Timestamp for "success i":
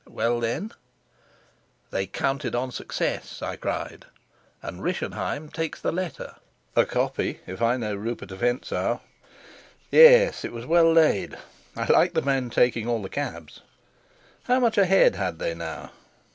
2.71-3.55